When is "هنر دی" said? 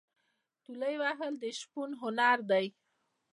2.01-2.65